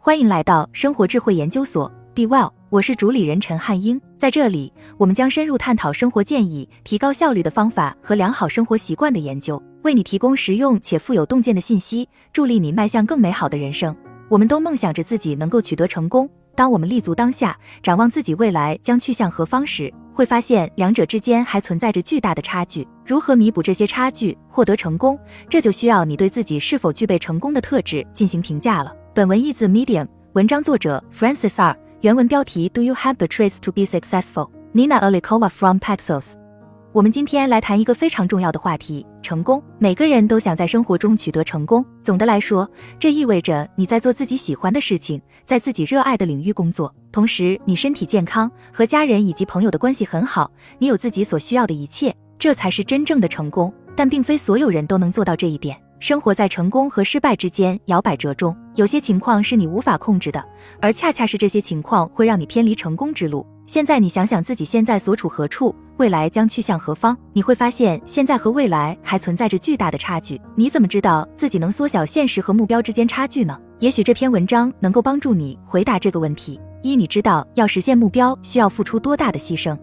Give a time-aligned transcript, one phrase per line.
[0.00, 4.00] 欢迎来到生活智慧研究所，Be Well，我是主理人陈汉英。
[4.16, 13.94] 在这里，我们将深入探讨生活建议、提高效率的方法和良好生活习惯的研究，为你提供实用且富有洞见的信息，助力你迈向更美好的人生。
[14.28, 16.30] 我们都梦想着自己能够取得成功。
[16.54, 22.86] 当我们立足当下，展望自己未来将去向何方时，会发现两者之间还存在着巨大的差距。
[23.04, 25.18] 如何弥补这些差距，获得成功，
[25.50, 28.94] 这就需要你对自己是否具备成功的特质进行评价了。
[29.18, 31.76] 本文译自 Medium，文章作者 Francis R。
[32.02, 34.48] 原文标题：Do you have the traits to be successful?
[34.72, 36.34] Nina Alikova from Paxos。
[36.92, 39.04] 我们今天来谈一个非常重要的话题。
[39.20, 41.84] 成功，每个人都想在生活中取得成功。
[42.00, 53.74] 总的来说，这意味着你在做自己喜欢的事情，在自己热爱的领域工作，同时你身体健康，和家人以及朋友的关系很好，你有自己所需要的一切，这才是真正的成功。
[53.96, 55.76] 但并非所有人都能做到这一点。
[56.00, 60.44] 生活在成功和失败之间摇摆折中，有些情况是你无法控制的，
[60.80, 63.44] 而恰恰是这些情况会让你偏离成功之路。
[63.66, 67.16] 现在你想想自己现在所处何处，未来将去向何方？
[67.32, 70.40] 你会发现现在和未来还存在着巨大的差距。
[70.54, 73.58] 你怎么知道自己能缩小现实和目标之间差距呢？
[73.80, 76.60] 也许这篇文章能够帮助你回答这个问题。
[76.82, 79.76] 一，你知道要实现目标需要付出多大的牺牲？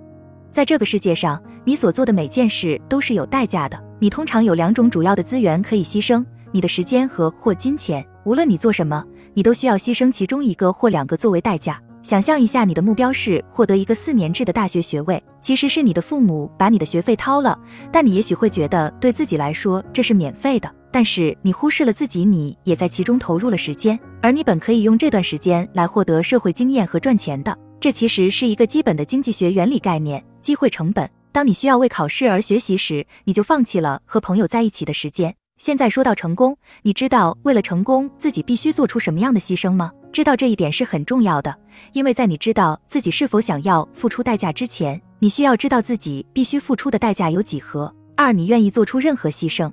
[0.55, 3.77] 在这个世界上，你所做的每件事都是有代价的。
[3.99, 8.01] 你通常有两种主要的资源可以牺牲：你的时间和或金钱。
[8.23, 11.77] 无论你做什么，你都需要牺牲其中一个或两个作为代价。
[12.03, 17.59] 想象一下，你的目标是获得一个四年制的大学学位，其实是你的父母把你的学费掏了，
[17.91, 27.53] 但你也许会觉得对自己来说这是免费的，但是你忽视了自己，你也在其中投入了时间，而你本可以用这段时间来获得社会经验和赚钱的。
[27.77, 31.09] 这其实是一个基本的经济学原理概念——机会成本。
[31.31, 35.35] 当你需要为考试而学习时，你就放弃了和朋友在一起的时间。
[35.57, 39.91] 现在说到成功，你知道为了成功自己必须做出什么样的牺牲吗？
[40.13, 41.57] 知道这一点是很重要的，
[41.93, 47.91] 因为在你知道自己是否想要付出代价之前，你需要知道自己必须付出的代价有几何。
[48.15, 49.71] 二，你愿意做出任何牺牲。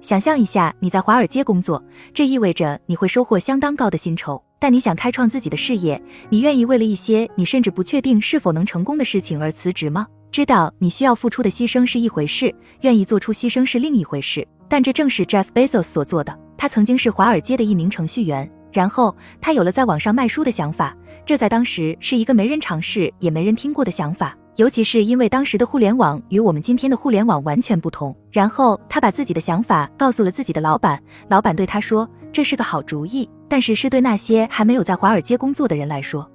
[0.00, 1.80] 想象一下，你在华尔街工作，
[2.12, 10.06] 这意味着你会收获相当高的薪酬，但你想开创自己的事业，你愿意为了一些你甚至不确定是否能成功的事情而辞职吗？
[10.30, 14.46] 知道你需要付出的牺牲是一回事，愿意做出牺牲是另一回事。
[14.68, 16.38] 但这正是 Jeff Bezos 所做的。
[16.56, 20.94] 他曾经是华尔街的一名程序员，然后他有了在网上卖书的想法。
[21.24, 28.14] 这在当时是一个没人尝试也没人听过的想法，尤其是因为当时的互联网与我们今天的互联网完全不同。
[28.30, 36.30] 然后他把自己的想法告诉了自己的老板，老板对他说：“这是个好主意，但是是对那些还没有在华尔街工作的人来说。”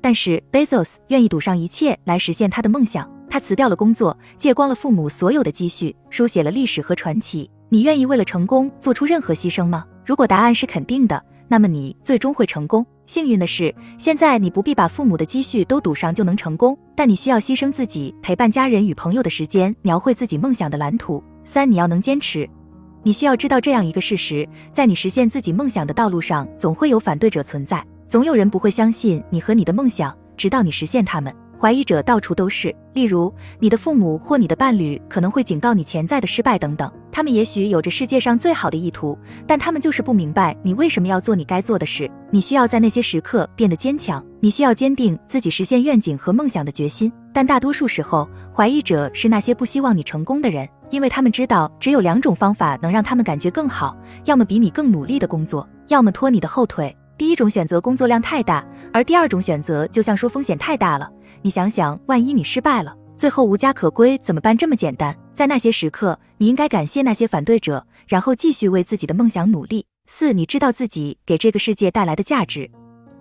[0.00, 3.10] 但是 Bezos 愿意赌上一切来实现他的梦想。
[3.30, 7.50] 他辞掉了工作，借光了父母所有的积蓄，书写了历史和传奇。
[7.68, 9.84] 你愿意为了成功做出任何牺牲吗？
[10.04, 12.86] 如果答案是肯定的，那么你最终会成功。
[13.06, 21.20] 幸运的是，现在你不必把父母的积蓄都赌上就能成功，但你需要牺牲自己陪伴家人与朋友的时间，描绘自己梦想的蓝图。
[21.44, 22.48] 三，你要能坚持。
[23.06, 31.30] 你需要知道这样一个事实：在你实现自己梦想的道路上，总会有反对者存在，总有人不会相信你和你的梦想，直到你实现他们。
[31.60, 36.90] 怀疑者到处都是，例如你的父母或你的伴侣可能会警告你潜在的失败等等。
[37.12, 39.16] 他们也许有着世界上最好的意图，
[39.46, 42.10] 但他们就是不明白你为什么要做你该做的事。
[42.30, 47.10] 你需要在那些时刻变得坚强，你需要坚定自己实现愿景和梦想的决心。
[47.32, 56.96] 但大多数时候，怀疑者是那些不希望你成功的人，因为他们知道只有两种方法能让他们感觉更好：要么比你更努力的工作，要么拖你的后腿。
[57.16, 61.10] 第一种选择工作量太大，而第二种选择就像说风险太大了。
[61.42, 64.56] 你想想，万一你失败了，最后无家可归怎么办？
[64.56, 69.86] 这么简单，在那些时刻，你应该感谢那些反对者，然后继续为自己的梦想努力。
[70.06, 72.70] 四，你知道自己给这个世界带来的价值。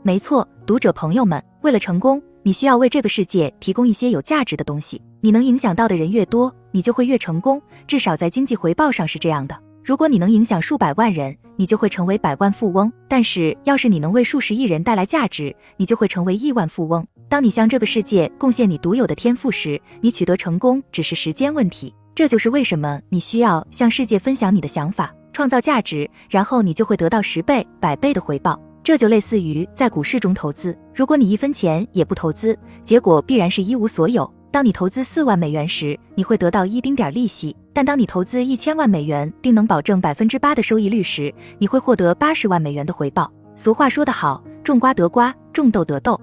[0.01, 5.01] 没错，读者朋友们，为了成功，你需要为这个世界提供一些有价值的东西。
[5.21, 9.57] 你能影响到的人越多，你就会越成功，至少在经济回报上是这样的。
[9.81, 12.91] 如果你能影响数百万人，你就会成为百万富翁。
[13.07, 17.05] 但是，要是你能为数十亿人带来价值，你就会成为亿万富翁。
[17.29, 21.93] 当你向这个世界贡献你独有的天赋时，你取得成功只是时间问题。
[22.15, 28.59] 这就是为什么你需要向世界分享你的想法，创造价值，然后你就会得到十倍、百倍的回报。
[28.83, 34.31] 这就类似于在股市中投资，如果你一分钱也不投资，结果必然是一无所有。
[34.53, 43.33] 当你投资四万美元时，你会得到一丁点利息；但当你投资一千万美元，并能保证百分之八的收益率时，你会获得八十万美元的回报。
[43.55, 46.21] 俗话说得好，种瓜得瓜，种豆得豆。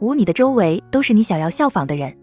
[0.00, 2.16] 五，你的周围都是你想要效仿的人。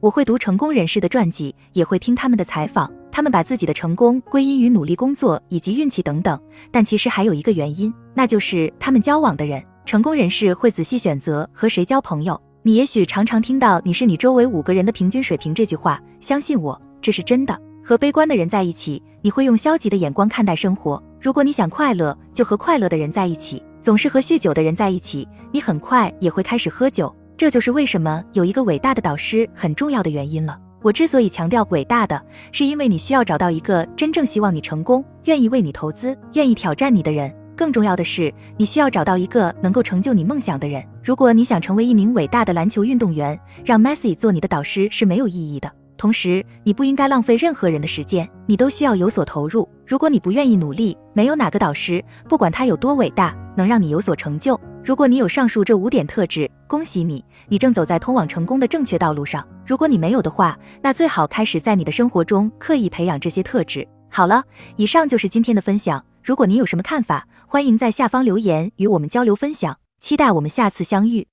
[0.00, 6.36] 我会读成功人士的传记，也会听他们的采访，他们把自己的成功归因于努力工作以及运气等等，
[6.72, 9.62] 但其实还有一个原因，那就是他们交往的人。
[9.84, 12.42] 成功人士会仔细选择和谁交朋友。
[12.66, 17.56] 你也许常常听到“你是你周围五个人的平均水平”这句话，相信我，这是真的。
[17.84, 21.00] 和悲观的人在一起，你会用消极的眼光看待生活。
[21.20, 23.62] 如果你想快乐，就和快乐的人在一起。
[23.80, 27.14] 总是和酗酒的人在一起，你很快也会开始喝酒。
[27.36, 30.58] 这就是为什么有一个伟大的导师很重要的原因了。
[30.82, 32.20] 我之所以强调伟大的，
[32.50, 37.32] 是因为你需要找到一个真正希望你成功、愿意为你投资、愿意挑战你的人。
[37.56, 40.84] 更重要的是，你需要找到一个能够成就你梦想的人。
[41.02, 45.72] 如果你想成为一名伟大的篮球运动员，让 Messi 做你的导师是没有意义的。
[45.96, 49.66] 同时，你不应该浪费任何人的时间，你都需要有所投入。
[49.86, 54.60] 如果你不愿意努力，没有哪个导师，不管他有多伟大，能让你有所成就。
[54.84, 59.42] 如果你有上述这五点特质，恭喜你，你正走在通往成功的正确道路上。
[59.64, 63.88] 如果你没有的话，那最好开始在你的生活中刻意培养这些特质。
[64.10, 64.44] 好了，
[64.76, 66.04] 以上就是今天的分享。
[66.22, 71.28] 如果你有什么看法，欢迎在下方留言与我们交流分享，期待我们下次相遇。